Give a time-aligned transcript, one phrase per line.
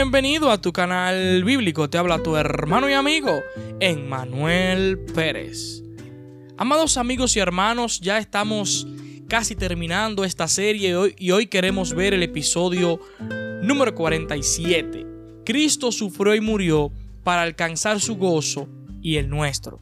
[0.00, 3.42] Bienvenido a tu canal bíblico, te habla tu hermano y amigo,
[3.80, 5.82] Emmanuel Pérez.
[6.56, 8.86] Amados amigos y hermanos, ya estamos
[9.26, 13.00] casi terminando esta serie y hoy queremos ver el episodio
[13.60, 15.04] número 47.
[15.44, 16.92] Cristo sufrió y murió
[17.24, 18.68] para alcanzar su gozo
[19.02, 19.80] y el nuestro.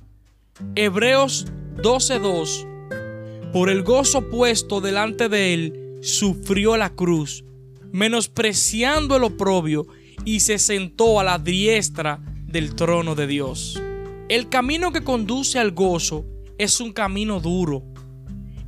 [0.76, 1.44] Hebreos
[1.82, 7.44] 12:2 Por el gozo puesto delante de él, sufrió la cruz
[7.92, 9.86] menospreciando el oprobio,
[10.24, 13.80] y se sentó a la diestra del trono de Dios.
[14.28, 16.26] El camino que conduce al gozo
[16.58, 17.84] es un camino duro.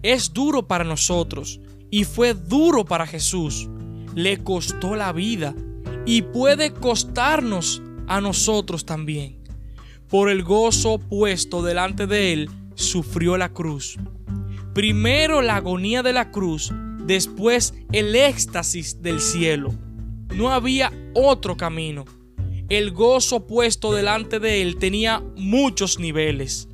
[0.03, 3.69] Es duro para nosotros y fue duro para Jesús.
[4.15, 5.55] Le costó la vida
[6.07, 9.43] y puede costarnos a nosotros también.
[10.09, 13.99] Por el gozo puesto delante de él, sufrió la cruz.
[14.75, 16.73] Primero la agonía de la cruz
[17.05, 19.75] después el éxtasis del cielo.
[20.35, 22.05] No había otro camino.
[22.69, 26.69] El gozo puesto delante de él tenía muchos niveles.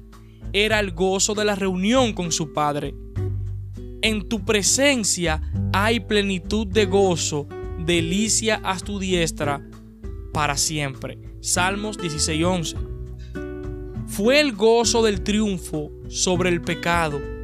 [0.53, 2.95] Era el gozo de la reunión con su Padre.
[4.03, 5.41] En tu presencia
[5.73, 7.47] hay plenitud de gozo,
[7.79, 9.67] delicia a tu diestra
[10.33, 11.19] para siempre.
[11.41, 12.77] Salmos 16:11.
[14.07, 17.35] Fue el gozo del triunfo sobre el pecado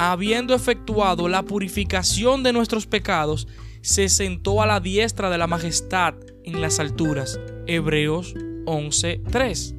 [0.00, 3.48] habiendo efectuado la purificación de nuestros pecados,
[3.88, 6.12] se sentó a la diestra de la majestad
[6.44, 7.40] en las alturas.
[7.66, 8.34] Hebreos
[8.66, 9.74] 11:3.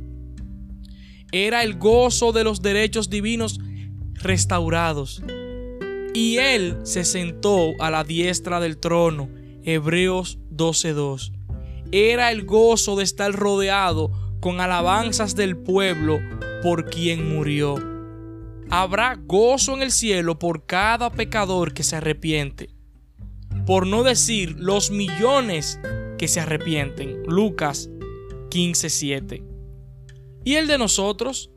[1.31, 3.59] Era el gozo de los derechos divinos
[4.15, 5.21] restaurados.
[6.15, 9.29] Y él se sentó a la diestra del trono.
[9.63, 11.31] Hebreos 12:2.
[11.91, 16.17] Era el gozo de estar rodeado con alabanzas del pueblo
[16.63, 17.75] por quien murió
[18.71, 22.78] habrá gozo en el cielo por cada pecador que se arrepiente.
[23.69, 25.79] Por no decir los millones
[26.17, 27.21] que se arrepienten.
[27.27, 27.87] Lucas
[28.49, 29.43] 15:7.
[30.43, 31.51] ¿Y el de nosotros?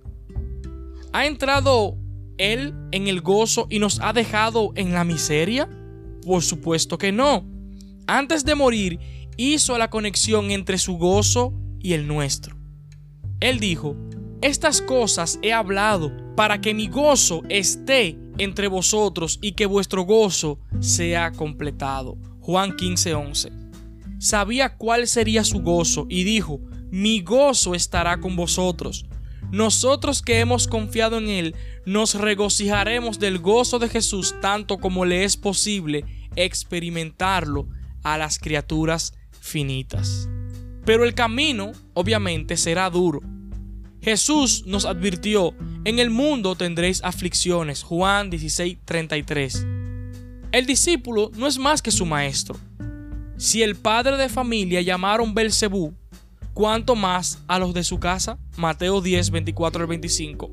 [1.14, 1.96] ¿Ha entrado
[2.36, 5.70] Él en el gozo y nos ha dejado en la miseria?
[6.26, 7.48] Por supuesto que no.
[8.06, 8.98] Antes de morir,
[9.38, 12.58] hizo la conexión entre su gozo y el nuestro.
[13.40, 13.96] Él dijo,
[14.42, 20.58] estas cosas he hablado para que mi gozo esté entre vosotros y que vuestro gozo
[20.80, 22.18] sea completado.
[22.40, 23.52] Juan 15:11.
[24.18, 26.60] Sabía cuál sería su gozo y dijo,
[26.90, 29.06] mi gozo estará con vosotros.
[29.50, 31.54] Nosotros que hemos confiado en Él,
[31.86, 36.04] nos regocijaremos del gozo de Jesús tanto como le es posible
[36.36, 37.68] experimentarlo
[38.02, 40.28] a las criaturas finitas.
[40.84, 43.20] Pero el camino, obviamente, será duro.
[44.02, 45.54] Jesús nos advirtió,
[45.84, 47.84] en el mundo tendréis aflicciones.
[47.84, 49.64] Juan 16:33.
[50.50, 52.58] El discípulo no es más que su maestro.
[53.36, 55.94] Si el padre de familia llamaron Belcebú,
[56.52, 58.38] ¿cuánto más a los de su casa?
[58.56, 60.50] Mateo 10, 24 al 25.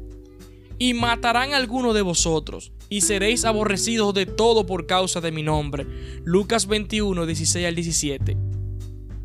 [0.78, 5.42] Y matarán a alguno de vosotros, y seréis aborrecidos de todo por causa de mi
[5.42, 5.88] nombre.
[6.24, 8.38] Lucas 21, 16 al 17.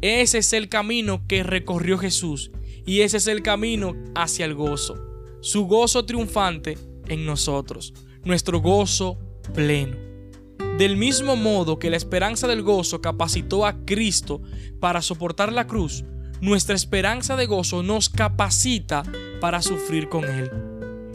[0.00, 2.50] Ese es el camino que recorrió Jesús
[2.86, 4.96] y ese es el camino hacia el gozo.
[5.40, 6.78] Su gozo triunfante
[7.08, 7.92] en nosotros.
[8.24, 9.18] Nuestro gozo
[9.54, 9.96] pleno.
[10.78, 14.40] Del mismo modo que la esperanza del gozo capacitó a Cristo
[14.80, 16.04] para soportar la cruz,
[16.40, 19.04] nuestra esperanza de gozo nos capacita
[19.40, 20.50] para sufrir con Él.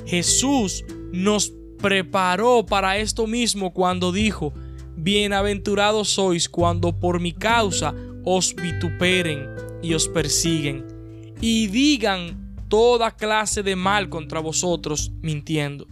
[0.05, 4.53] Jesús nos preparó para esto mismo cuando dijo,
[4.95, 7.93] Bienaventurados sois cuando por mi causa
[8.25, 9.47] os vituperen
[9.81, 10.98] y os persiguen
[11.41, 15.87] y digan toda clase de mal contra vosotros mintiendo.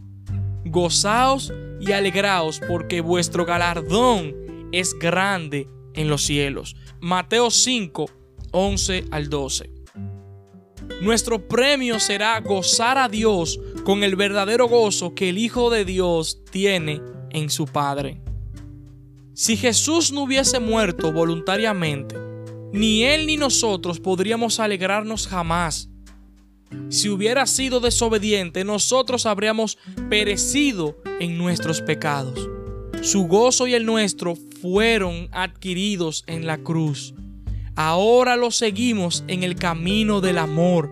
[0.66, 4.36] Gozaos y alegraos porque vuestro galardón
[4.72, 6.76] es grande en los cielos.
[7.00, 8.10] Mateo 5,
[8.52, 9.72] 11 al 12.
[11.02, 16.44] Nuestro premio será gozar a Dios con el verdadero gozo que el Hijo de Dios
[16.52, 18.22] tiene en su Padre.
[19.34, 22.16] Si Jesús no hubiese muerto voluntariamente,
[22.74, 25.90] ni él ni nosotros podríamos alegrarnos jamás.
[26.90, 29.78] Si hubiera sido desobediente, nosotros habríamos
[30.10, 32.50] perecido en nuestros pecados.
[33.02, 37.14] Su gozo y el nuestro fueron adquiridos en la cruz.
[37.76, 40.90] Ahora lo seguimos en el camino del amor.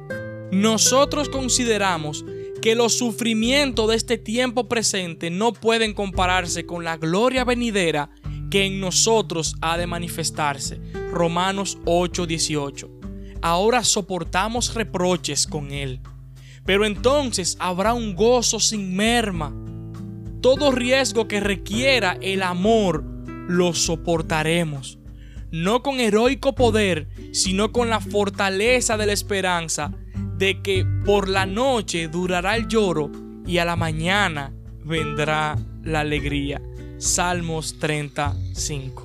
[0.52, 2.24] Nosotros consideramos
[2.62, 8.10] que los sufrimientos de este tiempo presente no pueden compararse con la gloria venidera
[8.50, 10.80] que en nosotros ha de manifestarse.
[11.16, 12.90] Romanos 8:18.
[13.42, 16.02] Ahora soportamos reproches con Él,
[16.66, 19.54] pero entonces habrá un gozo sin merma.
[20.42, 23.04] Todo riesgo que requiera el amor
[23.48, 25.00] lo soportaremos,
[25.52, 29.92] no con heroico poder, sino con la fortaleza de la esperanza
[30.38, 33.10] de que por la noche durará el lloro
[33.48, 34.54] y a la mañana
[34.84, 36.62] vendrá la alegría.
[36.98, 39.05] Salmos 35.